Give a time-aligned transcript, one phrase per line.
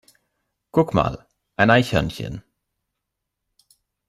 [0.71, 1.27] Guck mal,
[1.57, 2.41] ein Eichhörnchen!